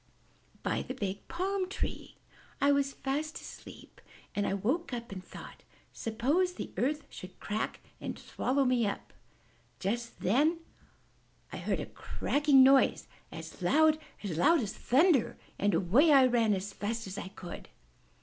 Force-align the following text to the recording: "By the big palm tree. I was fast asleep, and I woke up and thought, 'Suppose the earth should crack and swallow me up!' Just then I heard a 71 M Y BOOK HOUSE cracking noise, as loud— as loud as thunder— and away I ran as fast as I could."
"By 0.63 0.81
the 0.81 0.95
big 0.95 1.27
palm 1.27 1.69
tree. 1.69 2.17
I 2.59 2.71
was 2.71 2.91
fast 2.91 3.39
asleep, 3.39 4.01
and 4.33 4.47
I 4.47 4.55
woke 4.55 4.91
up 4.93 5.11
and 5.11 5.23
thought, 5.23 5.61
'Suppose 5.93 6.53
the 6.53 6.71
earth 6.75 7.03
should 7.11 7.39
crack 7.39 7.81
and 7.99 8.17
swallow 8.17 8.65
me 8.65 8.87
up!' 8.87 9.13
Just 9.79 10.21
then 10.21 10.61
I 11.53 11.57
heard 11.57 11.79
a 11.79 11.85
71 11.85 11.85
M 11.85 11.85
Y 11.85 11.85
BOOK 11.85 11.97
HOUSE 11.99 12.17
cracking 12.17 12.63
noise, 12.63 13.07
as 13.31 13.61
loud— 13.61 13.99
as 14.23 14.35
loud 14.37 14.61
as 14.61 14.73
thunder— 14.73 15.37
and 15.59 15.75
away 15.75 16.11
I 16.11 16.25
ran 16.25 16.55
as 16.55 16.73
fast 16.73 17.05
as 17.05 17.19
I 17.19 17.27
could." 17.27 17.69